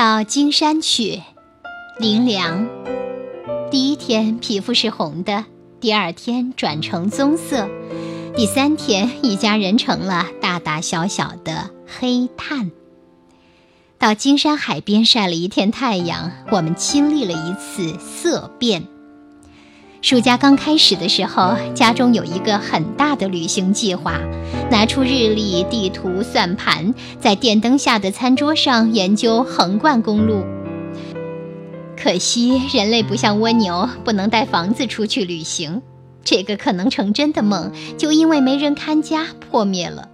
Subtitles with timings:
[0.00, 1.20] 到金山去，
[1.98, 2.66] 林良。
[3.70, 5.44] 第一天皮肤是红的，
[5.78, 7.68] 第二天转成棕色，
[8.34, 12.70] 第三天一家人成了大大小小的黑炭。
[13.98, 18.86] 到金山海边晒了一天太阳，我们经历了一次色变。
[20.02, 24.18] 暑假刚开始的时候，家中有一个很大的旅行计划，
[24.70, 30.42] 拿出日历、地图、算盘，在电灯下的餐桌上研究横贯公路。
[32.02, 35.82] 可惜人类不像蜗牛，不能带房子出去旅行，
[36.24, 40.08] 这个可能成真的梦就因为没人看家破灭了。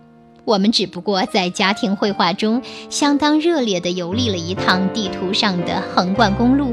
[0.45, 6.73] 我们只不过在家庭绘画中相当热烈地游历了一趟地图上的横贯公路。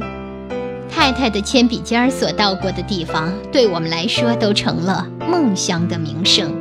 [0.95, 6.55] 太太的铅笔尖儿所到过的地方，对我们来说都成了梦乡的名胜。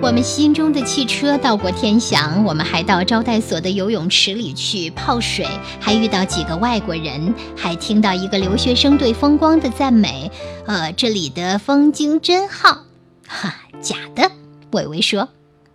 [0.00, 5.46] 我们心中的汽车到过天祥，我们还到招待所的游泳池里去泡水，
[5.78, 10.32] 还遇到几个外国人，还听到一个留学生对风光的赞美。
[10.66, 12.84] 呃，这里的风景真好。
[13.26, 14.30] 哈，假的，
[14.70, 15.28] 伟伟说。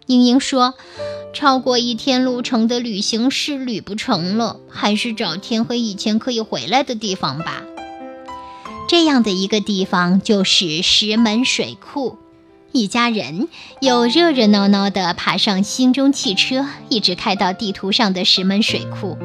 [0.08, 0.73] 英英说，
[1.33, 7.61] 超过一天路程的旅行是旅不成了，还是找天黑以前可以回来的地方吧。
[8.88, 12.17] 这样的一个地方就是石门水库，
[12.72, 13.48] 一家人
[13.80, 19.17] 又热热闹闹地爬上新中汽车，一直开到地图上的石门水库。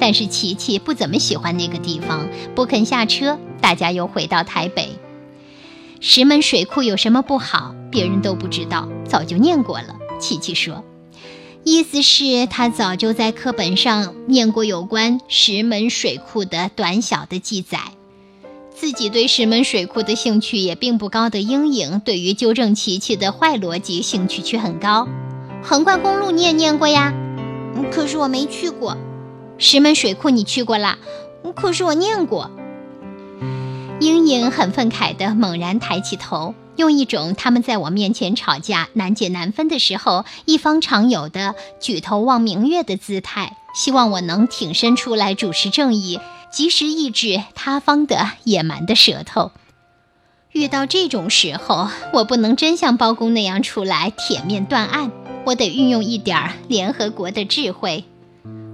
[0.00, 3.38] 但是琪琪不怎么喜欢那个地方，不肯下车。
[3.60, 4.88] 大家又回到台北。
[6.00, 7.74] 石门水库有什么不好？
[7.90, 9.94] 别人都不知道，早就念过了。
[10.18, 10.82] 琪琪说，
[11.64, 17.78] 意思是他早就在课本上念过有关石门水库的短小的记载。
[18.82, 25.06] 自己对石门水库的兴趣也并不高的英英，对于纠正琪琪的坏逻辑兴趣却很高。
[25.62, 27.14] 横贯公路你也念过呀？
[27.92, 28.96] 可是我没去过。
[29.56, 30.98] 石门水库你去过啦？
[31.54, 32.50] 可是我念过。
[34.00, 46.18] 英英很愤慨地猛然抬起头，用一种他们在我面前吵架难解难分的时候一方常有的举头望明月的姿态，希望我能挺身出来主持正义。
[46.52, 49.50] 及时抑制他方的野蛮的舌头。
[50.52, 55.10] 遇到这种时候，我不能真像包公那样出来铁面断案，
[55.46, 58.04] 我得运用一点联合国的智慧。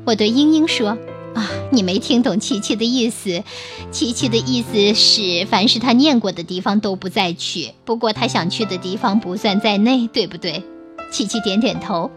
[0.04, 0.98] 我对英英说
[1.36, 3.44] ：“啊，你没听懂琪琪的意思。
[3.92, 10.64] 琪琪的意思是，凡是他念过的地方都不再去，不过他想去的地方不算在内，对不对？”
[11.12, 12.10] 琪琪点点头，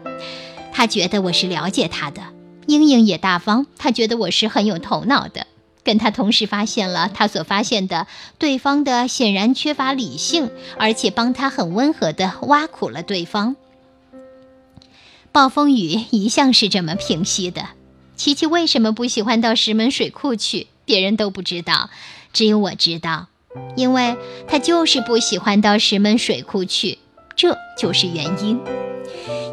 [0.72, 2.20] 他觉得我是了解他的。
[2.66, 5.46] 英英也大方，他觉得我是很有头脑的。
[5.84, 8.06] 跟他同时发现了他所发现的
[8.38, 13.56] 对方的显然缺乏理性，而且帮他很温和地挖苦了对方。
[15.32, 17.70] 暴风雨一向是这么平息的。
[18.16, 20.68] 琪琪为什么不喜欢到石门水库去？
[20.84, 21.90] 别人都不知道，
[22.32, 23.28] 只有我知道，
[23.76, 24.16] 因为
[24.46, 26.98] 他就是不喜欢到石门水库去，
[27.34, 28.60] 这就是原因。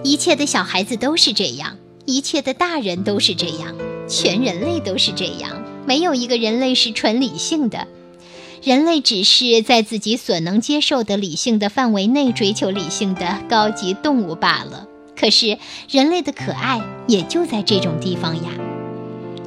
[0.03, 3.75] 一切的小孩子都是这样，一切的大人都是这样，
[4.07, 5.51] 全人类都是这样。
[5.85, 7.87] 没有一个人类是纯理性的，
[8.61, 14.85] 人类只是在自己所能接受的理性的范围内追求理性的高级动物罢了。
[15.19, 15.57] 可是
[15.89, 18.51] 人类的可爱也就在这种地方呀。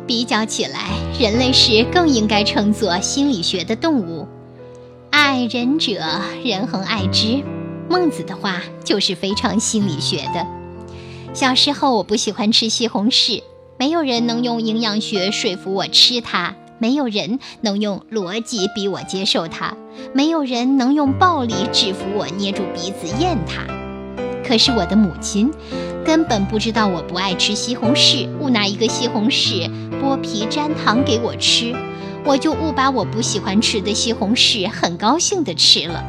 [0.06, 4.26] 比较起来，人类是更应该称作心理学的动物。
[5.10, 7.42] 爱人者，人恒爱之。
[7.88, 10.46] 孟子的话就是非常心理学的。
[11.34, 13.42] 小时候我不喜欢吃西红柿。
[13.82, 19.76] 没有人能用营养学说服我吃它，没有人能用逻辑逼我接受它，
[20.14, 23.66] 没有人能用暴力制服我捏住鼻子咽它。
[24.46, 25.50] 可是我的母亲
[26.04, 29.68] 根本不知道我不爱吃西红柿，误拿一个西红柿
[30.00, 31.74] 剥皮沾糖给我吃，
[32.24, 36.04] 我就误把我不喜欢吃的西红柿很高兴地吃了。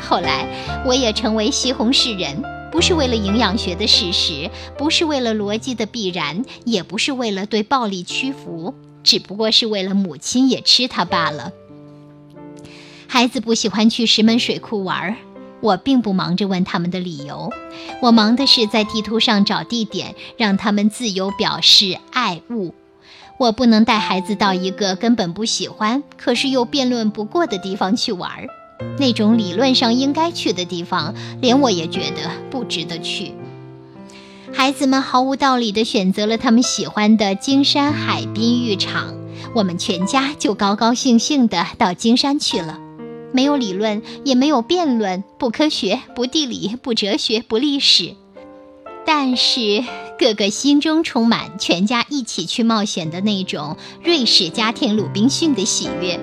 [0.00, 0.46] 后来
[0.86, 2.40] 我也成为西红柿人。
[2.72, 11.52] 不是为了营养学的事实，不是为了逻辑的必然，也不是为了对暴力屈服，只不过是为了母亲也吃它罢了。
[13.08, 15.16] 孩子不喜欢去石门水库玩，
[15.60, 17.50] 我并不忙着问他们的理由，
[18.02, 22.74] 我忙的是在地图上找地点，让他们自由表示爱物。
[23.38, 28.48] 我不能带孩子到一个根本不喜欢，可是又辩论不过的地方去玩儿。
[28.98, 33.32] 那种理论上应该去的地方，连我也觉得不值得去。
[34.52, 39.14] 孩子们毫无道理地选择了他们喜欢的金山海滨浴场，
[39.54, 42.78] 我们全家就高高兴兴地到金山去了。
[43.32, 48.14] 没有理论，也没有辩论，不科学，不地理，不哲学，不历史。
[49.04, 49.84] 但是
[50.18, 56.18] 个个心中充满全家一起去冒险的那种瑞士家庭鲁滨逊的喜悦。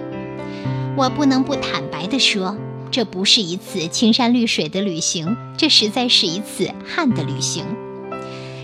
[0.95, 2.55] 我不能不坦白地说，
[2.91, 7.65] 这不是一次青山绿水的旅行，这实在是一次旱的旅行。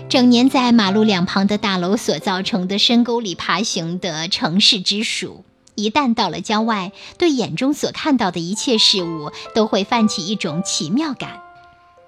[0.08, 5.44] 整年在马路两旁的大楼所造成的深沟里爬行的城市之鼠，
[5.74, 11.42] 一旦到了郊外，对眼中所看到的一切事物都会泛起一种奇妙感。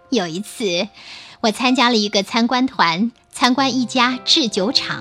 [0.09, 0.87] 有一次，
[1.41, 5.01] 我参加了一个参观团，参观一家制酒厂。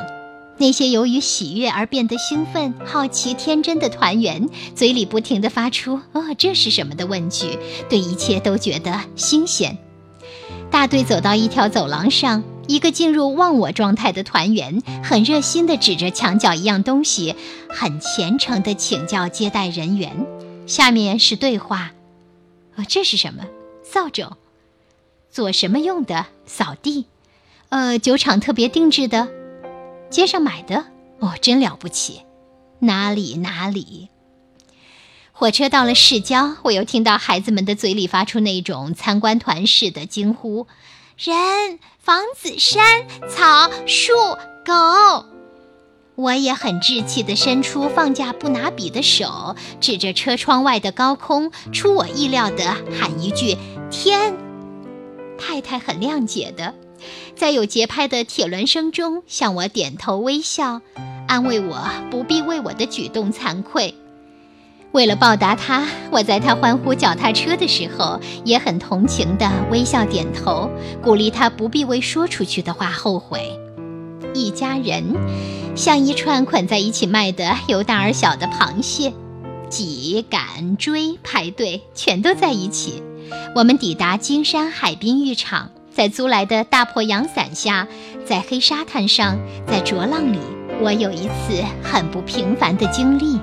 [0.61, 7.57] 那些由于喜悦而变得兴奋、好奇、天真的团员，嘴里不停地发出“哦，这是什么”的问句，
[7.89, 9.75] 对一切都觉得新鲜。
[10.69, 17.33] 大队走到一条走廊上，一个进入忘我状态的团员很热心地指着墙角一样东西，
[17.67, 20.27] 很虔诚地请教接待人员。
[20.67, 21.93] 下面是对话
[22.77, 23.45] ：“啊，这是什么？
[23.83, 24.33] 扫帚？
[25.31, 26.27] 做什么用的？
[26.45, 27.07] 扫地？
[27.69, 29.27] 呃，酒厂特别定制的。”
[30.11, 30.85] 街上买的
[31.19, 32.21] 哦，真了不起！
[32.79, 34.09] 哪里哪里？
[35.31, 40.67] 火车到了市郊，我又听到孩子们的嘴里发出那种参观团式的惊呼：
[41.17, 44.13] 人、房子、山、草、树、
[44.65, 45.25] 狗。
[46.15, 53.57] 我也很稚气地伸出放假不拿笔的手，指着车窗外的高空，出我意料地喊一句
[53.89, 54.35] ：“天！”
[55.39, 56.75] 太太很谅解的。
[57.35, 60.81] 在有节拍的铁轮声中，向我点头微笑，
[61.27, 63.95] 安慰我不必为我的举动惭愧。
[64.91, 70.69] 为了报答他，我在他欢呼脚踏车的时候，也很同情地微笑点头，
[71.01, 73.57] 鼓励他不必为说出去的话后悔。
[74.33, 75.15] 一家人
[75.75, 79.13] 像一串捆在一起卖的由大而小的螃蟹，
[79.69, 83.01] 挤、赶、追、排队，全都在一起。
[83.55, 85.71] 我们抵达金山海滨浴场。
[85.93, 87.87] 在租来的大破阳伞下，
[88.25, 90.39] 在黑沙滩上，在浊浪里，
[90.81, 93.39] 我有一次很不平凡的经历。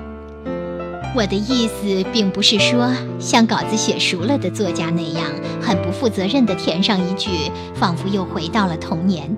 [1.15, 5.23] 我的意思并不是说像稿子写熟了的作家那样，
[5.61, 7.29] 很不负责任地填上一句，
[7.75, 9.37] 仿佛又回到了童年。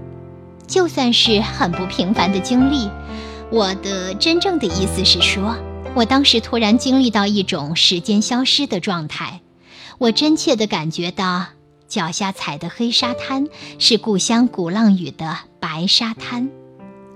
[0.67, 2.89] 就算是很不平凡的经历，
[3.51, 5.55] 我的真正的意思是说，
[5.93, 9.41] 我当时突然经历到一种时间消失的状态，
[9.97, 11.47] 我真切地感觉到。
[11.91, 16.49] 脚下踩的黑沙滩是故乡鼓浪屿的白沙滩，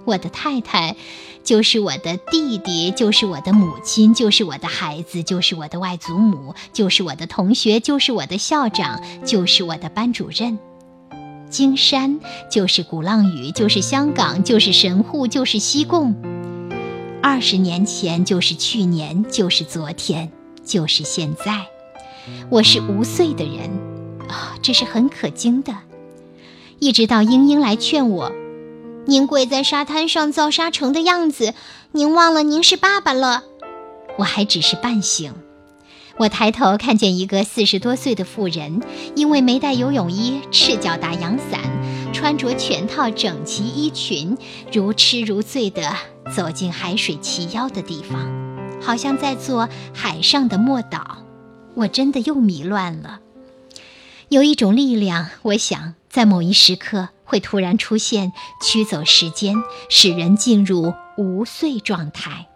[0.03, 0.97] 我的太太
[1.45, 10.59] 就是我的弟弟，就是我的母亲，就是我的孩子，就是我的外祖母，就是我的同学，就是我的校长，就是我的班主任。
[11.49, 12.19] 金山
[12.51, 16.13] 就是鼓浪屿，就是香港，就是神户，就是西贡。
[17.23, 20.29] 二十年前就是去年，就是昨天，
[20.65, 21.65] 就是现在。
[22.49, 23.94] 我是无岁的人。
[24.29, 25.73] 啊，这是很可惊的。
[26.79, 28.31] 一直到英英来劝我
[29.07, 31.53] ：“您跪在沙滩上造沙城的样子，
[31.91, 33.43] 您忘了您是爸爸了。”
[34.17, 35.33] 我还只是半醒。
[36.17, 38.81] 我抬头看见一个四十多岁的妇人，
[39.15, 41.59] 因为没带游泳衣，赤脚打阳伞，
[42.13, 44.37] 穿着全套整齐衣裙，
[44.71, 45.93] 如痴如醉地
[46.33, 48.31] 走进海水齐腰的地方，
[48.81, 51.17] 好像在做海上的莫岛。
[51.73, 53.19] 我真的又迷乱了。
[54.29, 59.55] 有一种力量，我想在某一时刻会突然出现，驱走时间，
[59.89, 62.47] 使人进入无岁状态。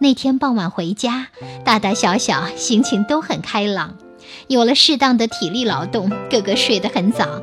[0.00, 1.28] 那天傍晚回家，
[1.64, 3.96] 大大小小心情都很开朗，
[4.48, 7.40] 有了适当的体力劳动，个个睡得很早，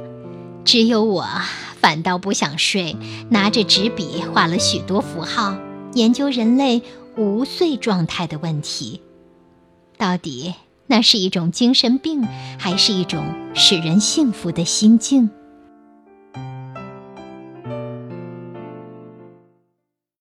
[0.65, 1.25] 只有我
[1.79, 2.98] 反倒不想睡，
[3.29, 5.56] 拿着纸笔画了许多符号，
[5.94, 6.82] 研究人类
[7.15, 9.01] 无岁状态的问题，
[9.98, 10.53] 到底。
[10.91, 12.27] 那是一种精神病，
[12.58, 15.29] 还是一种使人幸福的心境？